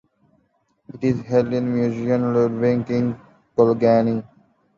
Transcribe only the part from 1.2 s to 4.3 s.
held in the Museum Ludwig in Cologne.